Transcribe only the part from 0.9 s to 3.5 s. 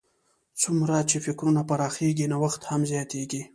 چې فکرونه پراخېږي، نوښت هم زیاتیږي.